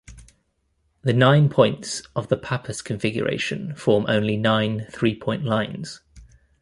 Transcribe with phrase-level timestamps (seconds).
[1.03, 6.01] The nine points of the Pappus configuration form only nine three-point lines.